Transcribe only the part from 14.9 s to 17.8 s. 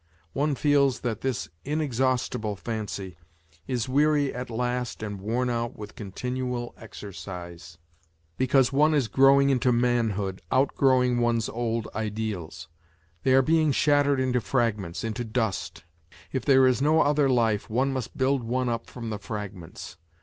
into dust; if there is no other life